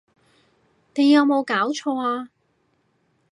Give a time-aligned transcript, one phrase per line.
[0.95, 2.29] 你有無攪錯呀！